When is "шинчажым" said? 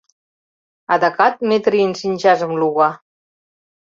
2.01-2.51